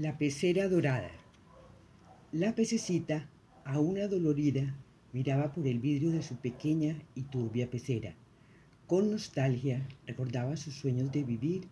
La 0.00 0.16
pecera 0.16 0.68
dorada. 0.68 1.10
La 2.30 2.54
pececita, 2.54 3.28
aún 3.64 3.98
adolorida, 3.98 4.76
miraba 5.12 5.52
por 5.52 5.66
el 5.66 5.80
vidrio 5.80 6.12
de 6.12 6.22
su 6.22 6.36
pequeña 6.36 7.02
y 7.16 7.22
turbia 7.22 7.68
pecera. 7.68 8.14
Con 8.86 9.10
nostalgia 9.10 9.84
recordaba 10.06 10.56
sus 10.56 10.74
sueños 10.74 11.10
de 11.10 11.24
vivir 11.24 11.62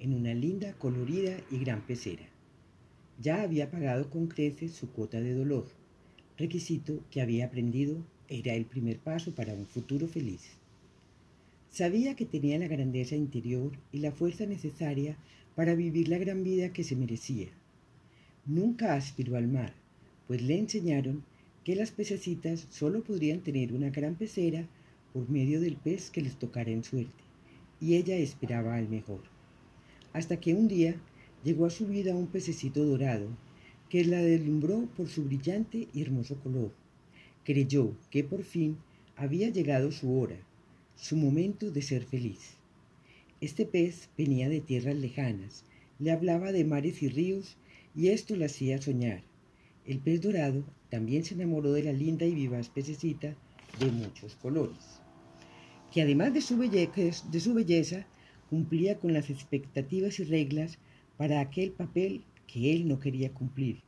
en 0.00 0.14
una 0.14 0.32
linda, 0.32 0.72
colorida 0.78 1.36
y 1.50 1.58
gran 1.58 1.86
pecera. 1.86 2.24
Ya 3.20 3.42
había 3.42 3.70
pagado 3.70 4.08
con 4.08 4.28
creces 4.28 4.72
su 4.72 4.90
cuota 4.90 5.20
de 5.20 5.34
dolor, 5.34 5.66
requisito 6.38 7.04
que 7.10 7.20
había 7.20 7.44
aprendido 7.44 8.02
era 8.28 8.54
el 8.54 8.64
primer 8.64 8.98
paso 8.98 9.34
para 9.34 9.52
un 9.52 9.66
futuro 9.66 10.08
feliz. 10.08 10.56
Sabía 11.68 12.16
que 12.16 12.24
tenía 12.24 12.58
la 12.58 12.66
grandeza 12.68 13.14
interior 13.14 13.72
y 13.92 13.98
la 13.98 14.10
fuerza 14.10 14.46
necesaria 14.46 15.18
para 15.54 15.74
vivir 15.74 16.08
la 16.08 16.16
gran 16.16 16.44
vida 16.44 16.72
que 16.72 16.82
se 16.82 16.96
merecía 16.96 17.50
Nunca 18.46 18.94
aspiró 18.94 19.36
al 19.36 19.48
mar, 19.48 19.72
pues 20.26 20.42
le 20.42 20.58
enseñaron 20.58 21.24
que 21.64 21.74
las 21.74 21.92
pececitas 21.92 22.66
solo 22.70 23.02
podrían 23.02 23.40
tener 23.40 23.72
una 23.72 23.88
gran 23.88 24.16
pecera 24.16 24.68
por 25.14 25.30
medio 25.30 25.62
del 25.62 25.76
pez 25.76 26.10
que 26.10 26.20
les 26.20 26.36
tocara 26.36 26.70
en 26.70 26.84
suerte, 26.84 27.24
y 27.80 27.94
ella 27.94 28.16
esperaba 28.16 28.76
al 28.76 28.88
mejor. 28.88 29.22
Hasta 30.12 30.40
que 30.40 30.54
un 30.54 30.68
día 30.68 30.96
llegó 31.42 31.64
a 31.64 31.70
su 31.70 31.86
vida 31.86 32.14
un 32.14 32.26
pececito 32.26 32.84
dorado, 32.84 33.28
que 33.88 34.04
la 34.04 34.18
deslumbró 34.18 34.86
por 34.96 35.08
su 35.08 35.24
brillante 35.24 35.88
y 35.94 36.02
hermoso 36.02 36.36
color. 36.36 36.72
Creyó 37.44 37.92
que 38.10 38.24
por 38.24 38.42
fin 38.42 38.76
había 39.16 39.48
llegado 39.48 39.90
su 39.90 40.18
hora, 40.18 40.36
su 40.96 41.16
momento 41.16 41.70
de 41.70 41.80
ser 41.80 42.04
feliz. 42.04 42.56
Este 43.40 43.64
pez 43.64 44.08
venía 44.18 44.48
de 44.48 44.60
tierras 44.60 44.96
lejanas, 44.96 45.64
le 45.98 46.10
hablaba 46.10 46.52
de 46.52 46.64
mares 46.64 47.02
y 47.02 47.08
ríos 47.08 47.56
y 47.94 48.08
esto 48.08 48.34
le 48.34 48.46
hacía 48.46 48.80
soñar. 48.80 49.22
El 49.86 50.00
pez 50.00 50.20
dorado 50.20 50.64
también 50.90 51.24
se 51.24 51.34
enamoró 51.34 51.72
de 51.72 51.84
la 51.84 51.92
linda 51.92 52.24
y 52.26 52.34
vivaz 52.34 52.68
pececita 52.68 53.36
de 53.78 53.90
muchos 53.90 54.34
colores, 54.36 55.00
que 55.92 56.02
además 56.02 56.34
de 56.34 56.40
su, 56.40 56.56
belleza, 56.56 57.28
de 57.30 57.40
su 57.40 57.54
belleza 57.54 58.06
cumplía 58.50 58.98
con 58.98 59.12
las 59.12 59.30
expectativas 59.30 60.18
y 60.20 60.24
reglas 60.24 60.78
para 61.16 61.40
aquel 61.40 61.70
papel 61.70 62.24
que 62.46 62.72
él 62.72 62.88
no 62.88 62.98
quería 62.98 63.32
cumplir, 63.32 63.82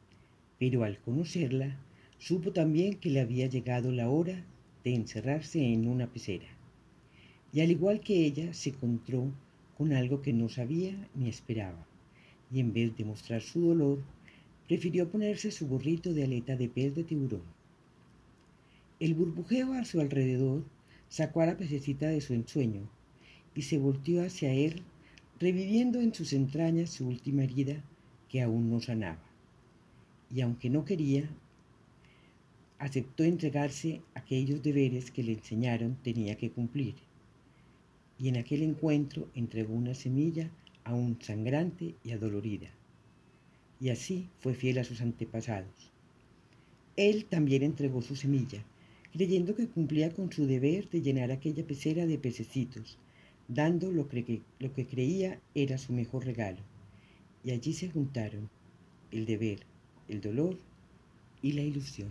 pero 0.58 0.84
al 0.84 1.00
conocerla, 1.00 1.80
supo 2.18 2.52
también 2.52 2.94
que 2.94 3.10
le 3.10 3.20
había 3.20 3.46
llegado 3.46 3.90
la 3.90 4.08
hora 4.08 4.44
de 4.84 4.94
encerrarse 4.94 5.60
en 5.72 5.88
una 5.88 6.12
pecera. 6.12 6.46
Y 7.52 7.60
al 7.60 7.70
igual 7.70 8.00
que 8.00 8.24
ella, 8.24 8.52
se 8.54 8.70
encontró 8.70 9.32
con 9.76 9.92
algo 9.92 10.22
que 10.22 10.32
no 10.32 10.48
sabía 10.48 11.08
ni 11.14 11.28
esperaba 11.28 11.86
y 12.52 12.60
en 12.60 12.72
vez 12.72 12.96
de 12.96 13.04
mostrar 13.04 13.42
su 13.42 13.60
dolor, 13.60 13.98
prefirió 14.66 15.08
ponerse 15.08 15.50
su 15.50 15.68
gorrito 15.68 16.12
de 16.12 16.24
aleta 16.24 16.56
de 16.56 16.68
pez 16.68 16.94
de 16.94 17.04
tiburón. 17.04 17.42
El 18.98 19.14
burbujeo 19.14 19.74
a 19.74 19.84
su 19.84 20.00
alrededor 20.00 20.64
sacó 21.08 21.40
a 21.42 21.46
la 21.46 21.56
pececita 21.56 22.08
de 22.08 22.20
su 22.20 22.34
ensueño 22.34 22.88
y 23.54 23.62
se 23.62 23.78
volteó 23.78 24.24
hacia 24.24 24.52
él, 24.52 24.82
reviviendo 25.38 26.00
en 26.00 26.14
sus 26.14 26.32
entrañas 26.32 26.90
su 26.90 27.06
última 27.06 27.44
herida 27.44 27.82
que 28.28 28.42
aún 28.42 28.70
no 28.70 28.80
sanaba. 28.80 29.22
Y 30.34 30.40
aunque 30.40 30.70
no 30.70 30.84
quería, 30.84 31.28
aceptó 32.78 33.24
entregarse 33.24 34.00
a 34.14 34.20
aquellos 34.20 34.62
deberes 34.62 35.10
que 35.10 35.22
le 35.22 35.32
enseñaron 35.32 35.96
tenía 36.02 36.36
que 36.36 36.50
cumplir. 36.50 36.94
Y 38.18 38.28
en 38.28 38.36
aquel 38.36 38.62
encuentro 38.62 39.28
entregó 39.34 39.74
una 39.74 39.94
semilla 39.94 40.50
aún 40.86 41.18
sangrante 41.20 41.96
y 42.04 42.12
adolorida. 42.12 42.70
Y 43.80 43.90
así 43.90 44.28
fue 44.38 44.54
fiel 44.54 44.78
a 44.78 44.84
sus 44.84 45.00
antepasados. 45.00 45.92
Él 46.96 47.26
también 47.26 47.64
entregó 47.64 48.02
su 48.02 48.14
semilla, 48.14 48.64
creyendo 49.12 49.56
que 49.56 49.66
cumplía 49.66 50.12
con 50.14 50.32
su 50.32 50.46
deber 50.46 50.88
de 50.88 51.02
llenar 51.02 51.32
aquella 51.32 51.66
pecera 51.66 52.06
de 52.06 52.18
pececitos, 52.18 52.98
dando 53.48 53.90
lo 53.90 54.08
que, 54.08 54.42
lo 54.60 54.72
que 54.72 54.86
creía 54.86 55.40
era 55.54 55.76
su 55.76 55.92
mejor 55.92 56.24
regalo. 56.24 56.60
Y 57.44 57.50
allí 57.50 57.72
se 57.72 57.90
juntaron 57.90 58.48
el 59.10 59.26
deber, 59.26 59.60
el 60.08 60.20
dolor 60.20 60.56
y 61.42 61.52
la 61.52 61.62
ilusión. 61.62 62.10